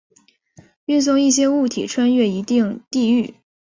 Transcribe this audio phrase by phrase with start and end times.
[0.85, 3.35] 运送一些物体穿越一定地域。